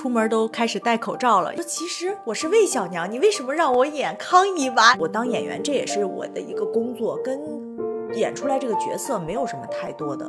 [0.00, 1.54] 出门都开始戴口罩了。
[1.54, 4.96] 说其实我是魏小娘，你为什么让我演康姨娃？
[4.98, 7.38] 我当演员，这也是我的一个工作，跟
[8.14, 10.26] 演出来这个角色没有什么太多的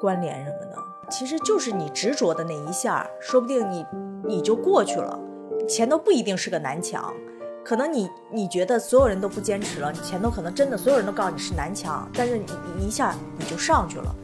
[0.00, 0.78] 关联什么的。
[1.10, 3.84] 其实就是你执着的那一下，说不定你
[4.24, 5.20] 你就过去了，
[5.68, 7.12] 前头不一定是个南墙。
[7.62, 12.46] 可能你你觉得所有人都不坚持了，你前头可能真的所有人都告诉你是南墙，但是你
[12.78, 14.14] 你一下你就上去了。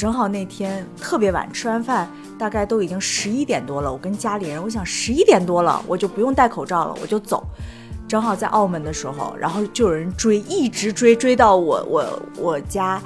[0.00, 3.92] 正好那天特别晚，吃完饭大概都已经十一点多了。
[3.92, 7.44] 我跟家里人，我想十一点多了，我就不用戴口罩了，我就走。
[8.08, 12.98] 正好在澳门的时候，然后就有人追，一直追追到我我我家。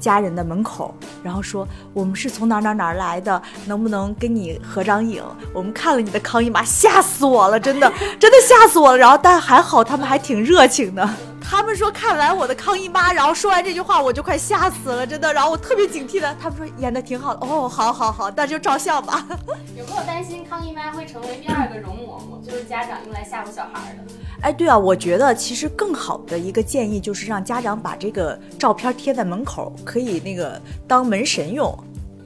[0.00, 5.20] 家人的门口，然后说我们是从哪哪哪来的，能不能跟你合张影？
[5.52, 8.96] 我们看了你的康姨妈，吓死我了，真的，真的吓死我了。
[8.96, 11.10] 然后但还好，他们还挺热情的。
[11.50, 15.32] 他们说看完我的康姨妈，然后说完这句话，我就快吓死了，真的。
[15.32, 17.46] 然后我特别警惕的，他们说演的挺好的。
[17.46, 19.26] 哦，好好好，那就照相吧。
[19.74, 24.12] 有没有担心康姨妈会成为第二个容嬷嬷，就是家长用来吓唬小孩的？
[24.42, 31.74] 哎，对啊，我觉得其实更好的一个建议就是让家长把这个照片贴在门口，可以那个当门神用，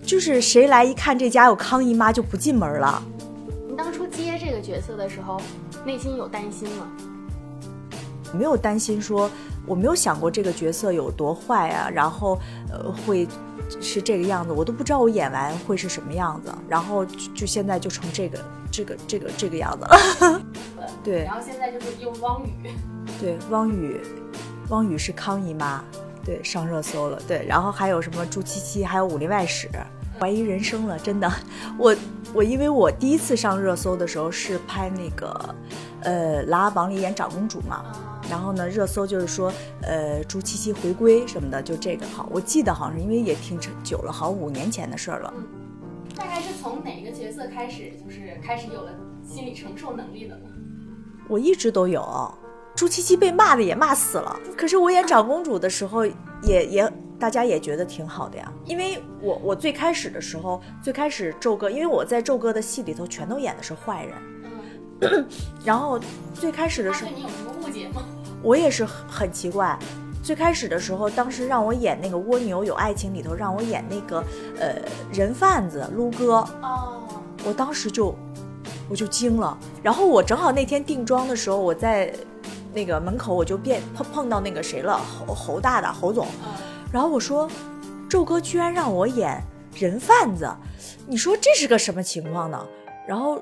[0.05, 3.01] 就是谁来一看这家有康姨妈就不进门了。
[3.71, 5.41] 你当初接这个角色的时候，
[5.87, 6.89] 内心有担心吗？
[8.33, 9.31] 没有担心，说
[9.67, 12.39] 我没有想过这个角色有多坏啊，然后
[12.71, 13.27] 呃会
[13.81, 18.39] 是这个样子，我都不知道我演完会是什么样子，然后就现在就成这个
[18.71, 19.85] 这个这个这个样子。
[19.85, 20.41] 了。
[21.05, 22.71] 对，然后现在就是用汪雨，
[23.21, 24.01] 对，汪雨，
[24.69, 25.83] 汪雨是康姨妈，
[26.25, 29.69] 对，上热搜了，对，然后还有什么朱七七，还有武林外史，
[30.19, 31.33] 怀疑人生了，真的，
[31.79, 31.95] 我
[32.35, 35.55] 我因为我第一次上热搜的时候是拍那个
[36.03, 37.85] 呃《琅琊榜》里演长公主嘛。
[38.31, 42.29] 然后呢，热搜就是说，呃，朱七七回归什么的，就这个好。
[42.33, 45.35] 我记得好像是因为也挺久了，好像五年前的事儿了。
[46.17, 48.93] 大概是从哪个角色开始，就是开始有了
[49.27, 50.49] 心理承受能力的呢？
[51.29, 52.33] 我一直都有。
[52.75, 56.07] 朱七七被骂的也骂死了，可是我演长公主的时候，
[56.43, 58.53] 也也大家也觉得挺好的呀。
[58.65, 64.15] 因为我我最开始的时候，最开始宙哥，因为我在宙哥的戏里头全都演的是坏人。
[65.03, 65.27] 嗯。
[65.65, 66.01] 然后
[66.33, 67.11] 最开始的时候，
[67.73, 68.03] 解吗？
[68.43, 69.79] 我也是很奇怪，
[70.23, 74.23] 最开始的时候，当时让我演那个蜗牛有爱情里头，让我演那个
[74.59, 74.75] 呃
[75.13, 77.03] 人贩子撸哥，哦，
[77.45, 78.15] 我当时就
[78.91, 79.57] 我就惊了。
[79.83, 82.13] 然后我正好那天定妆的时候，我在
[82.75, 86.27] 那个门口，我就变碰碰到那个谁了，侯侯大大侯总，
[86.93, 87.49] 然后我说，
[88.09, 89.41] 宙哥居然让我演
[89.75, 90.53] 人贩子，
[91.07, 92.67] 你说这是个什么情况呢？
[93.07, 93.41] 然后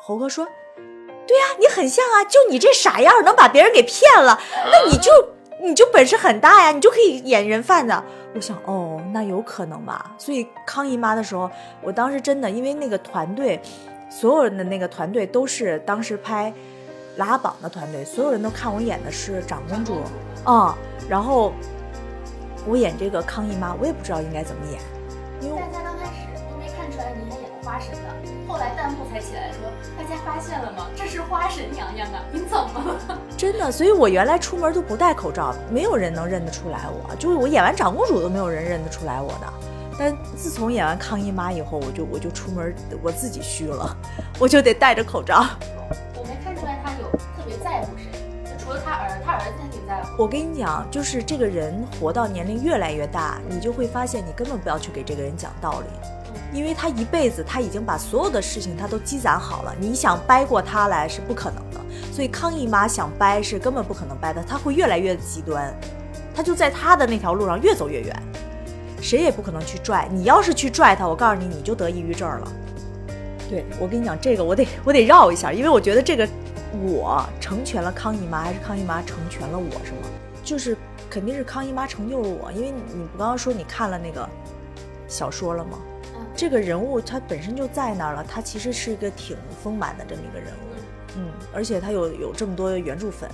[0.00, 0.46] 侯哥说。
[1.32, 4.38] 对呀，你很像啊，就你这傻样能把别人给骗了，
[4.70, 5.10] 那你就
[5.62, 7.94] 你就本事很大呀，你就可以演人贩子。
[8.34, 10.14] 我想，哦，那有可能吧。
[10.18, 11.50] 所以康姨妈的时候，
[11.80, 13.58] 我当时真的因为那个团队，
[14.10, 16.50] 所有人的那个团队都是当时拍
[17.16, 20.02] 《拉榜》的团队，所有人都看我演的是长公主
[20.44, 20.76] 啊。
[21.08, 21.54] 然后
[22.66, 24.78] 我演这个康姨妈，我也不知道应该怎么演，
[25.40, 28.12] 因为大家刚开始都没看出来你还演花神的。
[28.46, 29.60] 后来弹幕才起来说，
[29.96, 30.11] 大家
[30.96, 32.20] 这是花神娘娘啊！
[32.32, 33.18] 你怎么了？
[33.36, 37.14] 真的，所以我原来出门都不戴口罩，没有人能认得出来我。
[37.16, 39.52] 就是我演完长公主都没有人认得出来我的。
[39.98, 43.96] 但自从演完康姨妈以后，我就我就出门我自己虚了，
[44.38, 45.44] 我就得戴着口罩。
[50.22, 55.86] 我跟你讲，就是这个人活到年龄越来越大，你就会发现你根本不要去给这个人讲道理。
[56.56, 61.80] 因为他一辈子，他已经把所有的事情他都积攒好了，你想掰过他来是不可能的。
[62.12, 65.74] 所以康姨妈想掰是根本不可能掰的，他会越来越极端，
[66.32, 68.22] 他就在他的那条路上越走越远，
[69.00, 70.08] 谁也不可能去拽。
[70.12, 72.52] 你要是去拽他，我告诉你，你就得抑郁症了。
[73.50, 76.28] 对我跟你讲，这个我得我得绕一下，因为我觉得这个
[76.72, 80.08] 我成全了康姨妈，还是康姨妈成全了我，是吗？
[80.42, 80.76] 就是
[81.08, 84.28] 肯定是康姨妈成就了我，因为你不刚刚说你看了那个
[85.06, 85.78] 小说了吗？
[86.34, 93.28] 这个人物他本身就在那儿了，他其实是一个挺丰满的这么一个人物，嗯，而且他有有这么多原著粉，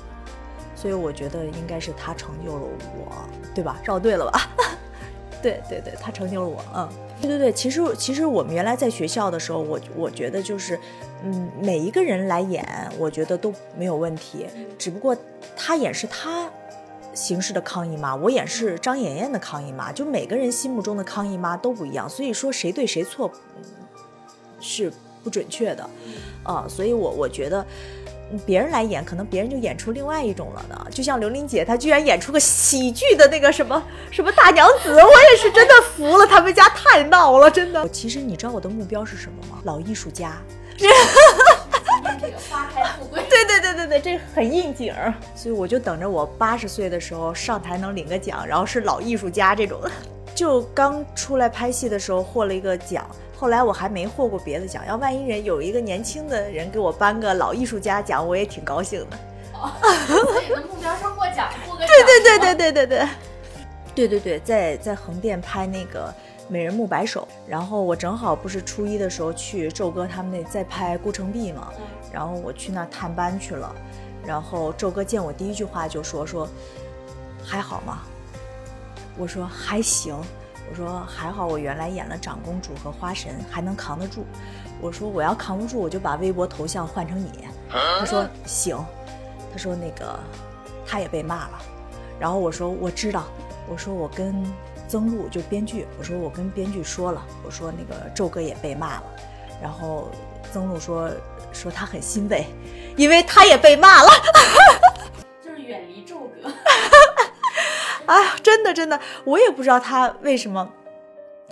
[0.75, 3.79] 所以我觉得应该是他成就了我，对吧？
[3.85, 4.51] 绕对了吧？
[5.41, 6.89] 对对对，他成就了我，嗯，
[7.23, 7.53] 对对对。
[7.53, 10.79] 其实其实我们原来在学校的时候，我我觉得就是，
[11.25, 12.67] 嗯，每一个人来演，
[12.99, 14.47] 我觉得都没有问题，
[14.79, 15.17] 只不过
[15.57, 16.51] 他演是他。
[17.15, 23.29] 形式的康姨妈，我演是张妍妍的康姨妈，就每个人心目中的康姨妈都不一样，所以说谁对谁错
[24.61, 24.93] 是
[25.25, 25.91] 不准确的，
[26.45, 27.67] 啊，所以我我觉得
[28.47, 30.87] 别人来演，可能别人就演出另外一种了呢。
[30.93, 33.83] 就像刘琳姐，她居然演出个喜剧的那个什么
[34.13, 35.01] 什么大娘子，我
[35.33, 37.87] 也是真的服了，他们家太闹了，真的。
[37.91, 39.61] 其实你知道我的目标是什么吗？
[39.65, 40.37] 老艺术家。
[40.79, 40.89] 今
[42.05, 49.81] 天这个花开富贵，对对对对对，这很应景儿，所以我就等着我八十岁的时候上台能领个奖，然后是老艺术家这种。
[50.35, 53.05] 就刚出来拍戏的时候获了一个奖，
[53.37, 54.87] 后来我还没获过别的奖。
[54.87, 59.19] 要万一人有一个年轻的人给我颁个老艺术家奖，我也挺高兴的。
[59.55, 59.73] 哦，
[60.07, 61.89] 所以你的目标是获奖，获个奖。
[61.89, 63.09] 对对对对对对对，
[63.97, 66.15] 对对对，在在横店拍那个
[66.49, 71.69] 《美人木白首》，然后我正好不是初一的时候去宙哥他们那在拍《孤城闭》嘛，
[72.13, 73.75] 然后我去那探班去了，
[74.27, 76.49] 然后宙哥见我第一句话就说说
[77.45, 78.01] 还好吗？
[79.19, 80.17] 我说还行，
[80.71, 84.25] 我说还好，我原来演了长公主和花神，还能扛得住。
[84.81, 87.31] 我说我要扛不住，我就把微博头像换成你。
[87.69, 88.79] 他说行，
[89.53, 90.19] 他说那个
[90.87, 91.59] 他也被骂了，
[92.19, 93.25] 然后我说我知道，
[93.69, 94.43] 我说我跟
[94.89, 99.05] 曾路就编剧，我说我跟编剧说了，我说那个宙哥也被骂了，
[99.63, 100.11] 然后
[100.51, 101.11] 曾路说
[101.53, 102.47] 说他很欣慰，
[102.97, 104.09] 因为他也被骂了。
[105.45, 106.51] 就是远离宙哥。
[108.07, 110.67] 哎呀，真的真的，我也不知道他为什么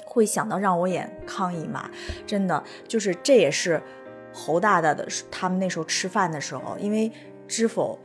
[0.06, 1.90] 会想到让我演康姨妈。
[2.26, 3.82] 真的，就是这也是
[4.32, 7.12] 侯大大的他们那时候吃饭的时候，因为
[7.46, 7.98] 知否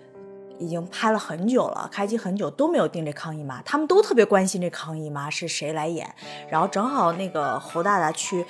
[0.62, 6.08] 已经拍了很久了，开机很久都没有定这康姨妈，他们都特别关心这康姨妈是谁来演。
[6.50, 8.46] 然后正好那个侯大大去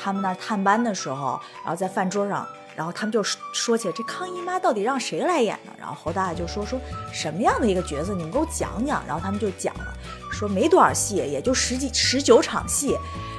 [0.00, 2.46] 他们那儿探班的时候，然后在饭桌上。
[2.76, 5.70] 然后他们就说起来，这康姨妈到底让谁来演呢？
[5.78, 6.76] 然后侯大大就说说
[7.12, 9.00] 什么样的一个角色，你们给我讲讲。
[9.06, 9.94] 然后他们就讲了，
[10.32, 12.98] 说没多少戏，也就十几十九场戏。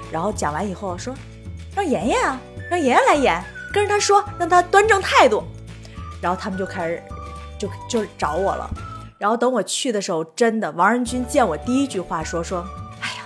[0.09, 1.13] 然后讲完以后说，
[1.75, 2.39] 让妍妍啊，
[2.69, 3.43] 让妍妍来演，
[3.73, 5.43] 跟着他说，让他端正态度。
[6.21, 7.03] 然后他们就开始
[7.57, 8.69] 就就找我了。
[9.17, 12.65] 然后等我去的时候，真的王仁君见我第一句话说说，
[13.01, 13.25] 哎呀，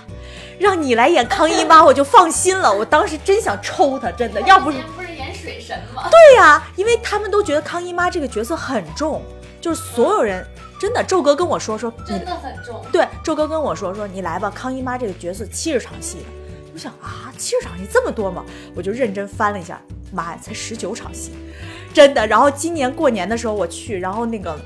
[0.58, 2.72] 让你来演康姨妈，我就放心了。
[2.72, 5.20] 我当时真想抽他，真的，要不是不是演。
[5.32, 6.06] 水神吗？
[6.12, 9.22] 对呀，因为他们都觉得康姨妈这个角色很重，
[9.58, 10.46] 就是所有人
[10.78, 11.02] 真的。
[11.02, 12.84] 宙哥跟我说说，真的很重。
[12.92, 16.18] 对，宙哥跟我说说，你来吧，康姨妈这个角色七十场戏。
[16.74, 18.44] 我想啊，七十场戏这么多吗？
[18.76, 19.80] 我就认真翻了一下，
[20.12, 21.32] 妈呀，才十九场戏，
[21.92, 22.26] 真的。
[22.26, 24.58] 然后今年过年的时候我去，然后那个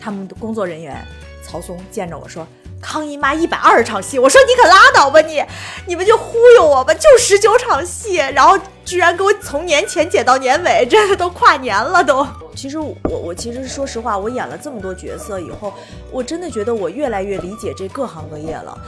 [0.00, 0.96] 他们的工作人员
[1.42, 2.46] 曹松见着我说。
[2.78, 5.42] 康姨妈一百二十场戏，我说你可拉倒吧你，
[5.86, 12.24] 你们就忽悠我吧，就十九场戏，然后居然给我从年前剪到年尾，真的都跨年了都。
[12.54, 15.72] 其实我我其实说实话，我演了这么多角色以后，
[16.12, 18.78] 我真的觉得我越来越理解这各行各业了。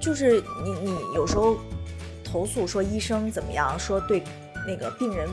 [0.00, 1.56] 就是你你有时候
[2.24, 4.22] 投诉说医生怎么样，说对
[4.66, 5.28] 那个病人。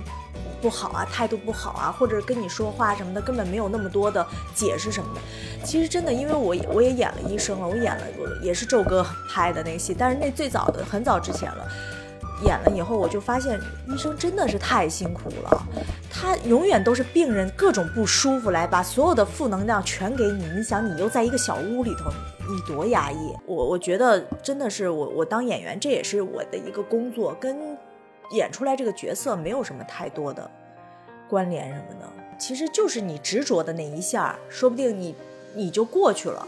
[0.63, 4.25] 不好啊，态度不好啊，或者跟你说话什么的，根本没有那么多的
[4.55, 5.19] 解释什么的。
[5.65, 8.03] 其实真的，因为我我也演了医生了，我演了
[8.41, 11.67] 也是宙哥拍的那个戏，但是那最早的很早之前了，
[12.45, 15.63] 演了以后我就发现医生真的是太辛苦了，
[16.09, 20.47] 他永远都是病人各种不舒服来把所有的负能量全给你。
[20.55, 22.09] 你想，你又在一个小屋里头，
[22.47, 23.33] 你多压抑。
[23.45, 27.77] 我我觉得真的是我我当演员，这也是我的一个工作跟。
[28.31, 30.49] 演出来这个角色没有什么太多的
[31.29, 35.15] 关联什么的，其实就是你执着的那一下，说不定你
[35.53, 36.47] 你就过去了。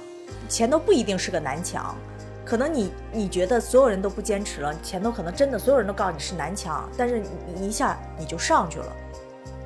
[0.50, 1.96] 前头不一定是个南墙，
[2.44, 8.96] 可能你你觉得所有人都不坚持了，前头可能真的所有人都告诉你是南墙，但是你一下你就上去了。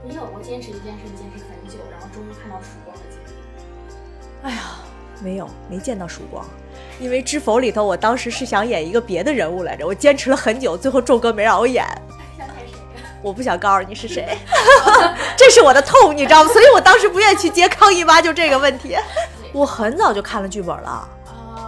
[0.03, 4.43] 你有过坚持一件事坚持很久，然后终于看到曙光的经历？
[4.43, 4.79] 哎呀，
[5.22, 6.45] 没有，没见到曙光。
[7.00, 11.86] 因为《知否》里头，我当时是想演一个别的人物来着，我坚持了很久，最后宙哥没让我演。
[12.38, 12.77] 想演谁
[13.22, 14.38] 我不想告诉你是谁，
[15.38, 16.51] 这是我的痛，你知道吗？
[16.51, 18.98] 所以我当时不愿意去接康姨妈，就这个问题。
[19.53, 21.08] 我很早就看了剧本了，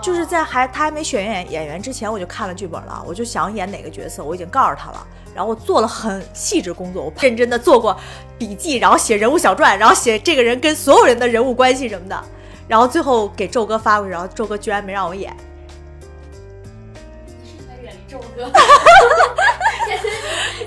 [0.02, 7.98] 就是在还他还没选演演员之前，我就看了剧本了，我就想演哪个角色，我已经告诉他了，然后我做了很细致工作，我认真的做过
[8.38, 12.22] 笔记，然后写人物小传，然后写这个人跟所有人的人物关系什么的。
[12.68, 15.36] 然后最后给宙哥发过去，然后宙哥居然没让我演。
[17.26, 18.50] 你是在远离宙哥？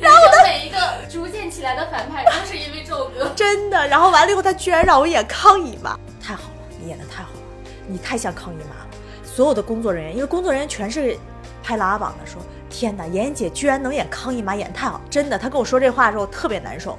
[0.01, 0.77] 然后每一个
[1.09, 3.31] 逐渐起来的反派都是因为宙哥。
[3.35, 7.41] 真的，然后完了以后，他居然让我演康姨妈，太好了，你演的太好了，
[7.87, 8.87] 你太像康姨妈了。
[9.25, 11.17] 所有的工作人员，因为工作人员全是
[11.63, 15.39] 拍拉榜的，说天哪，妍妍姐居然能演康姨妈，演太好，真的。
[15.39, 16.99] 他跟我说这话的时候，我特别难受，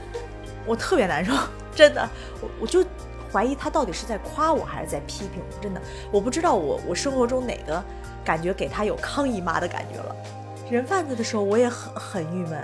[0.66, 1.32] 我特别难受，
[1.76, 2.08] 真的，
[2.40, 2.84] 我我就。
[3.32, 5.62] 怀疑他到底是在夸我还是在批评我？
[5.62, 7.82] 真的，我不知道我我生活中哪个
[8.24, 10.14] 感觉给他有康姨妈的感觉了。
[10.70, 12.62] 人贩子的时候我也很很郁闷，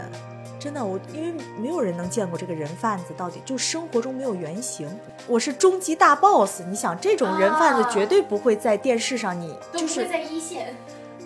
[0.59, 4.89] 真的，我因为没有人能见过这个人贩子到底就生活中没有原型。
[5.27, 10.75] 我是终极大 boss，你想这种人贩子绝对不会在电视上，你就是在一线。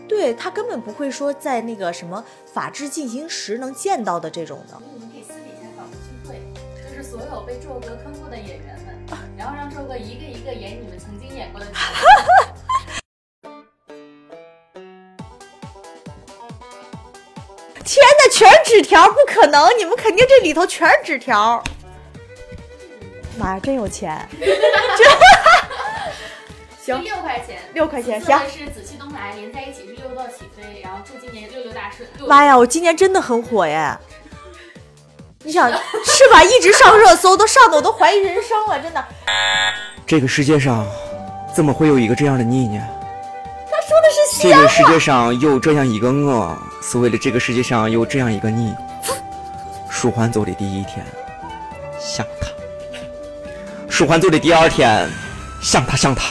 [0.09, 2.23] 对他根本不会说在那个什么
[2.53, 4.77] 法制进行时能见到的这种的。
[4.93, 6.43] 你们可以私底下搞个聚会，
[6.91, 8.92] 就是所有被宙哥坑过的演员们，
[9.37, 11.79] 然后让周哥一个一个演你们曾经演过的角色。
[17.85, 19.69] 天哪，全是纸条，不可能！
[19.77, 21.63] 你们肯定这里头全是纸条。
[23.39, 24.27] 妈呀，真有钱！
[26.81, 32.09] 行，六块钱，六块钱，行是紫气东来，连在一起是六道起飞，然后祝今年六六大顺。
[32.27, 33.95] 妈呀，我今年真的很火耶！
[35.45, 36.43] 你想是吧？
[36.45, 39.05] 一直上热搜，都上的我都怀疑人生了，真的。
[40.07, 40.87] 这个世界上
[41.55, 42.81] 怎么会有一个这样的你呢？
[43.71, 48.73] 他说的是西这个世界上有这样一个我，所谓的这个世界上有这样一个你。
[49.91, 51.05] 舒缓走的第一天，
[51.99, 52.49] 想他；
[53.89, 55.09] 舒缓走的第二天，
[55.61, 56.23] 想他想他；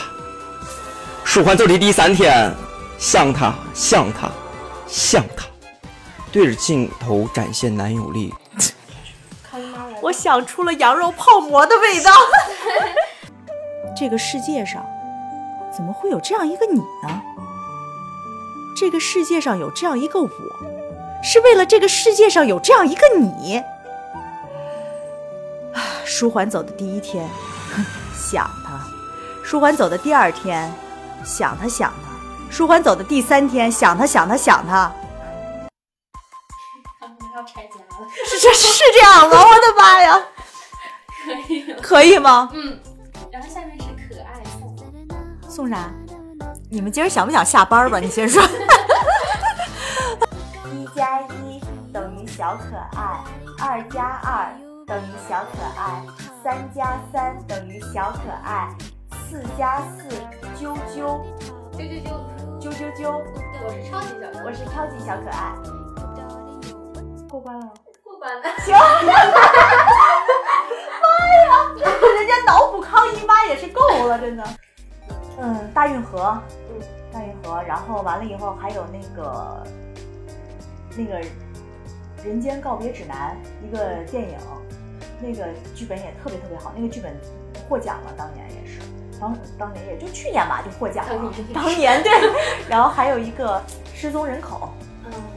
[1.23, 2.53] 舒缓走的第三天，
[2.97, 4.29] 想他想他
[4.87, 5.45] 想他。
[6.31, 8.33] 对着镜头展现男友力，
[10.01, 12.11] 我想出了羊肉泡馍的味道。
[13.95, 14.85] 这个世界上
[15.75, 17.21] 怎么会有这样一个你呢？
[18.77, 20.29] 这个世界上有这样一个我，
[21.21, 23.57] 是为了这个世界上有这样一个你。
[25.73, 27.29] 啊，舒缓走的第一天，
[27.75, 27.85] 哼
[28.17, 28.79] 想他；
[29.43, 30.71] 舒缓走的第二天，
[31.23, 32.09] 想他想他；
[32.49, 34.91] 舒缓走的第三天，想他想他想他。
[36.99, 37.80] 他们 要拆走，
[38.41, 39.37] 这是这样吗？
[39.39, 40.19] 我的妈呀！
[41.23, 41.73] 可以。
[41.79, 42.49] 可以吗？
[42.53, 42.79] 嗯，
[43.31, 44.75] 然后下面是可爱送。
[45.47, 45.91] 送啥？
[46.67, 47.99] 你们今儿想不想下班吧？
[47.99, 48.41] 你先说。
[50.71, 51.61] 一加一
[51.93, 53.23] 等于小可爱，
[53.59, 54.51] 二加二
[54.87, 56.03] 等于小可爱，
[56.43, 58.75] 三加三等于小可爱，
[59.29, 60.09] 四加四
[60.57, 61.21] 啾啾
[61.77, 62.09] 啾啾啾，
[62.59, 63.21] 啾啾啾，
[63.63, 65.80] 我是超级小可我是超级小可爱。
[68.63, 68.75] 行。
[71.01, 71.07] 妈
[71.43, 71.49] 呀！
[71.75, 74.43] 人家脑补康姨妈也是够了，真的。
[75.39, 79.63] 嗯，大运河，嗯，大运河，然后完了以后还有那个
[80.95, 81.19] 那个
[82.23, 83.35] 《人间告别指南》
[83.67, 84.37] 一个电影，
[85.19, 87.19] 那个剧本也特别特别好，那个剧本
[87.67, 88.79] 获奖了，当年也是，
[89.19, 92.11] 当当年也就去年吧就获奖了当年，对，
[92.69, 93.59] 然后还有一个
[93.95, 94.90] 失踪人口，嗯，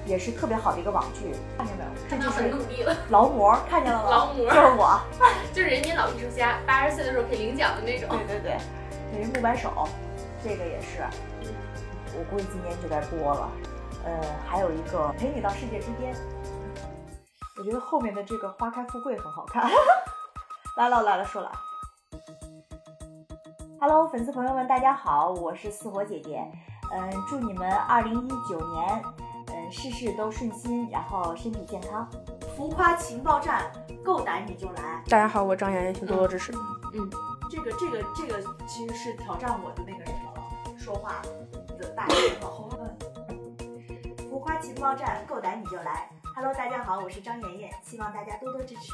[0.07, 1.91] 也是特别好的一个网剧，看见没有？
[2.09, 4.11] 这就是努力了，劳模，看见了吗？
[4.11, 5.01] 劳模就是我。
[5.53, 8.09] 就是人民老艺术家，八十岁的时候可以领奖的那种。
[8.11, 8.59] 对对对，
[9.13, 9.89] 这是木白手，
[10.43, 11.05] 这个也是，
[12.17, 13.51] 我估计今年就该播了。
[14.05, 16.15] 呃，还有一个陪你到世界之巅，
[17.59, 19.65] 我觉得后面的这个花开富贵很好看。
[20.77, 21.51] 来了来了，说了。
[23.81, 26.45] Hello，粉丝朋友们，大家好，我是四火姐姐。
[26.93, 29.24] 嗯，祝你们二零一九年，嗯，
[29.75, 32.09] 事事都顺心，然后身体健康。
[32.57, 33.71] 浮夸情报站，
[34.05, 35.03] 够胆你就来。
[35.09, 36.53] 大家好，我张妍妍，请多多支持。
[36.95, 37.11] 嗯，
[37.51, 41.21] 这个这个这个其实是挑战我的那个什么了，说话
[41.77, 42.71] 的大舌头。
[44.31, 46.09] 浮夸情报站，够胆你就来。
[46.37, 48.93] Hello，大家好，我是张妍妍，希望大家多多支持。